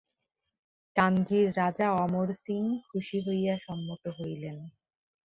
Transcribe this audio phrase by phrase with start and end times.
[0.95, 4.57] কাঞ্চীর রাজা অমর সিং খুশি হইয়া সম্মত হইলেন।